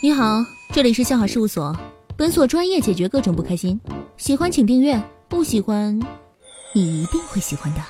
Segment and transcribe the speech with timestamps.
[0.00, 1.76] 你好，这里是笑话事务所，
[2.16, 3.80] 本所专业解决各种不开心。
[4.16, 5.98] 喜欢请订阅，不喜欢
[6.72, 7.80] 你一定会喜欢的。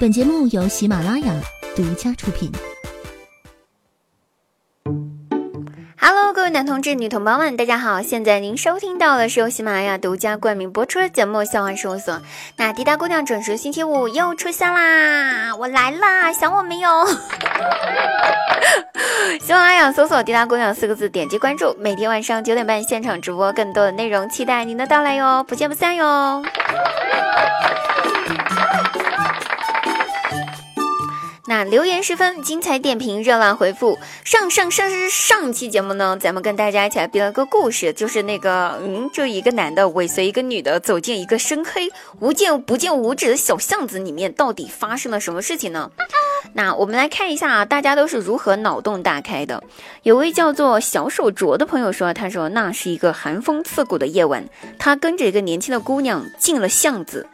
[0.00, 1.38] 本节目由喜马拉雅
[1.76, 2.50] 独家出品。
[6.00, 8.00] Hello，各位男同志、女同胞们，大家好！
[8.00, 12.14] 现在您收听到的是由喜马拉雅独家冠名播出的节目《笑话事务所》。
[12.56, 16.88] 那滴答姑娘准时星期五又出现啦，我来啦，想我没有？
[19.42, 26.44] 喜马拉雅搜索“滴答姑娘”四个字，点击关注，每天晚上九点半现场直播，更多的内容，期待您的到来哟，不见不散哟。
[31.48, 33.98] 那留言十分精彩，点评热辣回复。
[34.22, 41.90] 上上上上上期节目呢，咱们跟大家一起来编了个故事，就是那个嗯，就一个男的尾随一个女的走进一个深黑、
[42.20, 45.90] 无见不见五指的小巷子里面，到底发生了什么事情呢？
[46.52, 49.64] 那我们来看一下啊，大家都是如何脑洞大开的。
[50.02, 54.44] 有位叫做小手镯的朋友说，他说那是一个寒风刺骨的夜晚，
[54.78, 57.26] 他跟着一个年轻的姑娘进了巷子，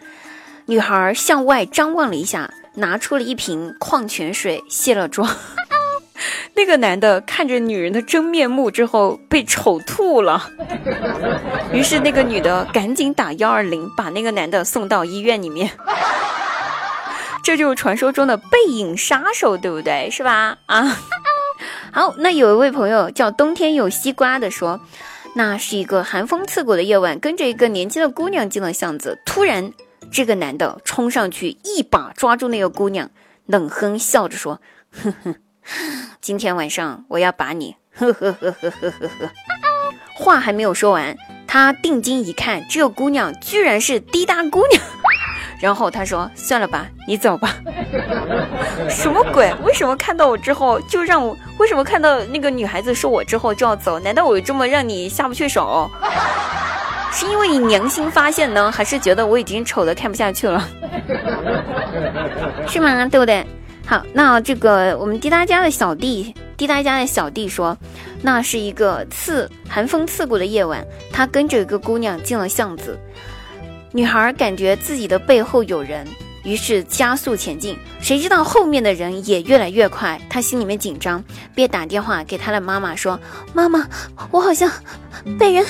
[0.67, 2.49] 女孩向外张望了一下。
[2.75, 5.29] 拿出了一瓶矿泉水，卸了妆。
[6.57, 10.49] 那个男的看着女人的真面目之后，被丑吐了。
[11.73, 15.71] 于是那个女的赶紧打幺二零，把那个男的送到医院里面。
[17.43, 20.09] 这就是传说中的背影杀手，对不对？
[20.11, 20.57] 是吧？
[20.67, 20.97] 啊，
[21.93, 24.81] 好，那有一位朋友叫冬天有西瓜的说，
[25.35, 29.73] 那是一个寒风刺骨的夜晚，跟着一个年轻的姑娘进了巷子，突然。
[30.13, 33.11] 这个男的冲上去，一把抓住那个姑娘，
[33.47, 34.61] 冷哼笑着说
[34.93, 35.35] ：“哼哼，
[36.21, 39.31] 今天晚上我要把你呵呵呵呵呵呵呵。
[40.17, 41.17] ”话还没有说完，
[41.47, 44.81] 他定睛一看，这个姑娘居然是滴答姑娘。
[45.61, 47.57] 然后他说：“算了吧，你走吧。
[48.89, 49.53] ”什么鬼？
[49.65, 51.37] 为什么看到我之后就让我？
[51.59, 53.99] 为什么看到那个女孩子说我之后就要走？
[54.01, 55.91] 难道我这么让你下不去手？
[57.15, 60.69] 是因为你良心发现呢，还是觉得我已经丑的看不下去了？
[62.67, 63.07] 是吗？
[63.07, 63.47] 对不对？
[63.87, 67.77] 好，那这个我们滴答家的小弟，滴答家的小弟说，
[68.21, 72.99] 那是一个刺寒风刺骨的夜晚，他跟着一个姑娘进了巷子，
[73.93, 76.07] 女孩感觉自己的背后有人，
[76.43, 81.23] 于是加速前进，谁知道后面的人也越来越快，他心里面紧张，
[81.55, 83.21] 便打电话给他的妈妈说
[83.55, 83.87] ：“妈妈，
[84.31, 84.69] 我好像
[85.39, 85.65] 被人。”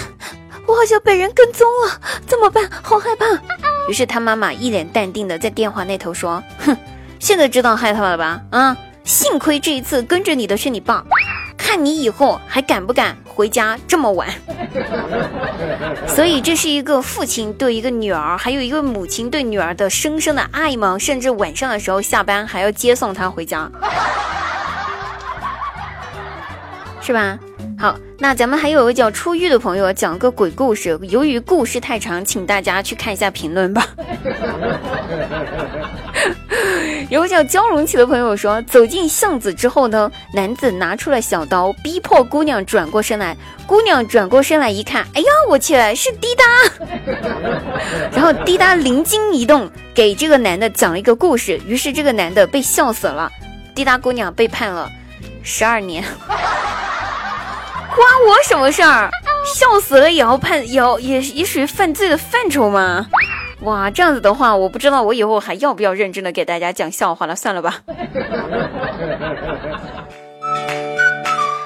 [0.67, 2.69] 我好像被人跟踪了，怎么办？
[2.83, 3.27] 好害怕。
[3.89, 6.77] 于是他妈妈一脸淡定的在电话那头说：“哼，
[7.19, 8.41] 现在知道害怕了吧？
[8.51, 11.05] 啊，幸亏这一次跟着你的是你爸，
[11.57, 14.29] 看你以后还敢不敢回家这么晚。”
[16.09, 20.97] 所以这是一个父亲对一个女儿，还有一个母亲对女儿的深深的爱吗？
[20.99, 23.71] 甚至晚上的时候下班还要接送她回家，
[27.03, 27.39] 是吧？
[27.85, 30.99] 好，那咱们还有一个叫初遇的朋友讲个鬼故事。
[31.03, 33.87] 由于故事太长，请大家去看一下评论吧。
[37.11, 43.37] 有个叫焦荣起的朋友说，走进巷子之后呢，男子拿出了小刀，逼迫姑娘转过身来。
[43.67, 46.45] 姑娘转过身来一看，哎呀，我去，是滴答。
[48.17, 51.61] 然后滴答灵机一动，给这个男的讲了一个故事。
[51.67, 53.31] 于是这个男的被笑死了，
[53.75, 54.91] 滴答姑娘被判了
[55.43, 56.03] 十二年。
[57.95, 59.11] 关我什么事儿？
[59.55, 63.07] 笑死了也要判，也要也也属于犯罪的范畴吗？
[63.61, 67.81] 哇，这样子的话，我不知道我以后还要不要认真的给大家讲笑话了，算了吧。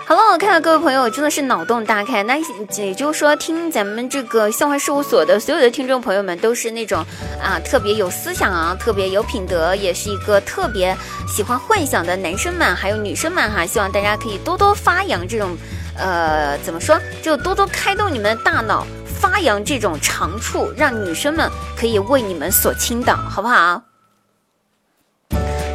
[0.06, 2.36] 好了，我看到各位朋友真的是脑洞大开，那
[2.76, 7.04] 也就是说，听咱们这个笑话事务所的所有的听众朋友们，都是那种
[7.42, 10.96] 啊特别有思想啊，特别有品德，也是一个特别
[11.28, 15.56] 喜欢幻想的男生们，还有女生们哈，希望大家可以多多发扬这种。
[15.98, 16.98] 呃，怎么说？
[17.22, 18.86] 就多多开动你们的大脑，
[19.20, 23.82] 发扬这种长处，让女生们可以为你们所倾倒，好不好？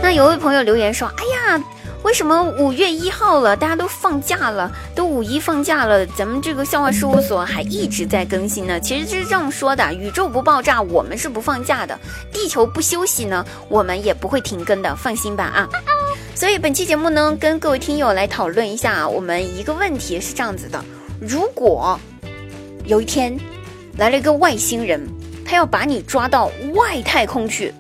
[0.02, 1.64] 那有位朋友留言说：“哎呀，
[2.04, 8.80] 为什么五月一号了，大家都放假了，都五一放假了，咱们这个笑话事务所还一直在更新呢？
[8.80, 11.96] 其实就是这样说的：宇宙不爆炸，我们是不放假的；
[12.34, 15.70] 地球不休息呢，我们也不会停更的，放心吧啊。”
[16.36, 20.84] 所以本期节目呢，跟各位听友来讨论一下，我们一个问题是这样子的：
[21.22, 21.98] 如果
[22.86, 23.38] 有一天
[23.98, 25.08] 来了一个外星人，
[25.46, 27.74] 他要把你抓到外太空去，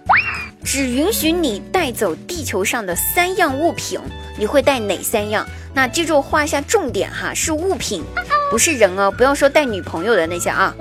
[0.64, 4.00] 只允许你带走地球上的三样物品，
[4.38, 5.46] 你会带哪三样？
[5.74, 8.04] 那记住画一下重点哈，是物品，
[8.52, 10.74] 不是人哦，不要说带女朋友的那些啊，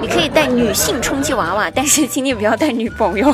[0.00, 3.32] 你可以带女性充气娃娃，但是请你不要带女朋友。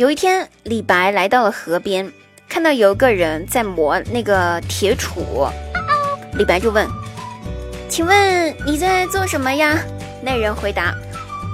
[0.00, 2.10] 有一天，李白来到了河边，
[2.48, 5.50] 看到有个人在磨那个铁杵，
[6.38, 6.88] 李白就问
[7.86, 9.78] ：“请问你在做什么呀？”
[10.24, 10.94] 那人回答：“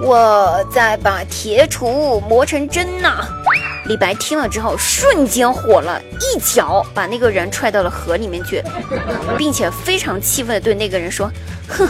[0.01, 3.27] 我在把铁杵磨成针呐。”
[3.83, 8.63] 李白听了之后，瞬间火了，一脚把那个人踹到了河里面去，
[9.37, 11.29] 并且非常气愤地对那个人说
[11.67, 11.85] ：“哼，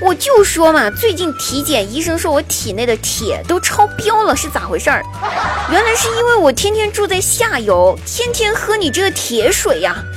[0.00, 5.02] 我就说嘛，最近体检，医生说我体内的铁都超标了，是咋回事儿？
[5.70, 9.96] 原来是因为我天天住在下游，天天喝你这个铁水呀。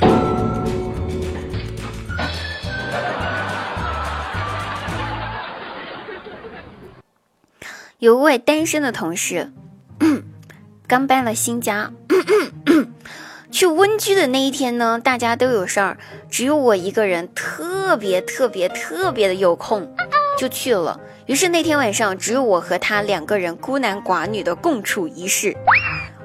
[7.98, 9.52] 有位单身的同事。
[10.86, 11.90] 刚搬了新家，
[13.50, 15.96] 去温居的那一天呢，大家都有事儿，
[16.30, 19.90] 只有我一个人特别特别特别的有空，
[20.38, 21.00] 就去了。
[21.26, 25.56] 于是那天晚上，只有我和他两个人孤男寡女的共处一室。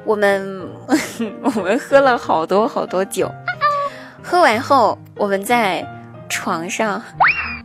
[0.06, 0.70] 我们
[1.44, 3.32] 我们喝了好多好多酒，
[4.22, 5.86] 喝完后，我们在
[6.28, 7.02] 床上、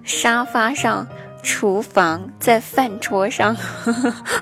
[0.04, 1.06] 沙发上、
[1.42, 3.56] 厨房、在饭桌上。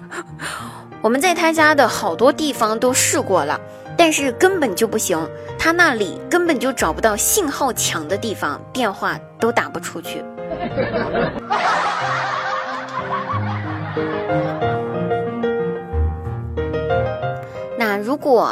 [1.00, 3.60] 我们在他家的好多地方都试过了，
[4.06, 5.18] 但是根本就不行。
[5.58, 10.24] 他那里根本就找不到信号强的地方，电话都打不出去。
[17.76, 18.48] 那如果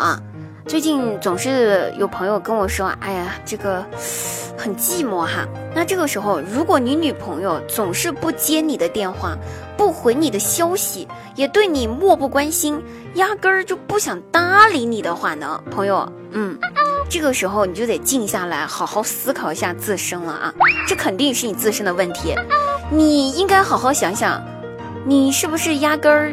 [0.67, 3.85] 最近总是有朋友跟我说：“哎呀，这个
[4.57, 5.47] 很寂寞哈。”
[5.77, 9.37] 那这个时候，如果你女朋友总是不接你的电话，
[9.77, 12.83] 不回你的消息，也对你漠不关心，
[13.15, 16.59] 压根儿就不想搭理你的话呢，朋友，嗯，
[17.11, 20.55] 这个时候你就得静下来，好好思考一下自身了啊，
[20.89, 22.35] 这肯定是你自身的问题，
[22.91, 24.43] 你应该好好想想，
[25.05, 26.33] 你是不是压根儿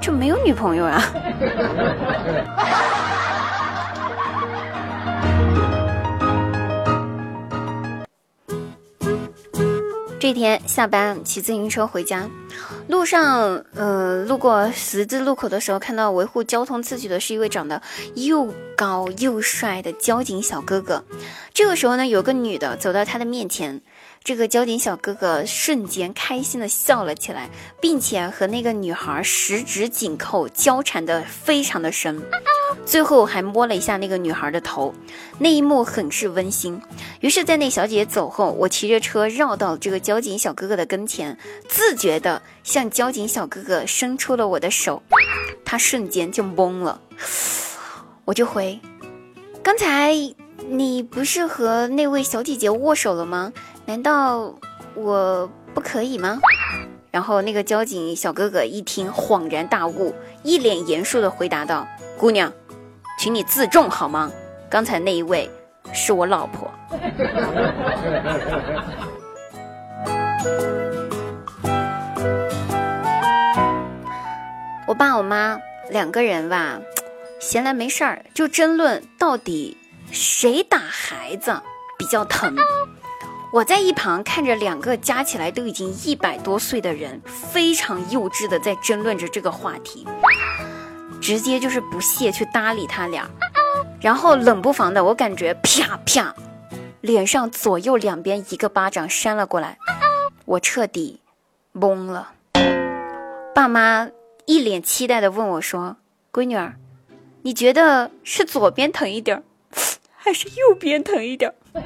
[0.00, 1.02] 就没有女朋友啊？
[10.28, 12.28] 这天下班骑自行车回家，
[12.88, 17.80] 路上，呃，路过十字路口的时候，看到维护交通秩序的是一位长得
[18.14, 21.04] 又高又帅的交警小哥哥。
[21.52, 23.80] 这个时候呢，有个女的走到他的面前。
[24.24, 27.48] 这个交警小哥哥瞬间开心的笑了起来，
[27.80, 32.20] 并且和那个女孩十指紧扣，交缠的非常的深，
[32.84, 34.92] 最后还摸了一下那个女孩的头，
[35.38, 36.78] 那一幕很是温馨。
[37.20, 45.02] 于是，在那小姐走后，我骑着车绕到这个交警小哥哥的跟前，自觉的向交警小哥哥伸出了我的手，
[45.64, 47.00] 他瞬间就懵了，
[48.24, 48.78] 我就回：
[49.62, 50.12] 刚才
[50.68, 53.52] 你不是和那位小姐姐握手了吗？
[53.86, 54.54] 难道
[54.94, 56.40] 我不可以吗？
[57.10, 62.52] 然后那个交警小哥哥一听，恍然大悟，一脸严肃地回答道：“姑娘，
[63.18, 64.30] 请你自重好吗？
[64.68, 65.50] 刚才那一位
[65.94, 66.70] 是我老婆。
[74.98, 75.60] 爸我妈
[75.90, 76.80] 两个人吧，
[77.38, 79.76] 闲来没事儿就争论到底
[80.10, 81.62] 谁打孩子
[81.96, 82.56] 比较疼。”
[83.50, 90.06] 我在一旁看着两个加起来都已经一百多岁的人，非常幼稚的在争论着这个话题，
[91.20, 93.26] 直接就是不屑去搭理他俩，
[94.00, 96.34] 然后冷不防的，我感觉啪啪，
[97.00, 99.78] 脸上左右两边一个巴掌扇了过来，
[100.44, 101.20] 我彻底
[101.72, 102.32] 懵了。
[103.54, 104.08] 爸妈
[104.48, 105.98] 一脸期待的问我说
[106.32, 106.76] ：“闺女儿，
[107.42, 109.42] 你觉得是左边疼一点，
[110.16, 111.52] 还是右边疼一点？”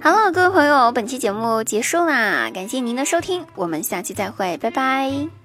[0.00, 5.41] 哈喽各位朋友，本期节目结束啦，感谢您的收听，我们下期再会，拜拜。